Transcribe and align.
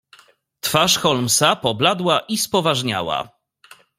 "Twarz 0.61 0.95
Holmesa 0.97 1.55
pobladła 1.55 2.19
i 2.19 2.37
spoważniała." 2.37 3.29